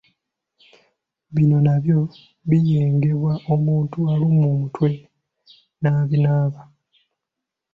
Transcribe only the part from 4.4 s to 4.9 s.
omutwe